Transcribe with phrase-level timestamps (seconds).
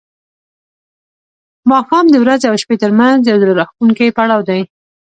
[1.71, 4.61] ماښام د ورځې او شپې ترمنځ یو زړه راښکونکی پړاو دی.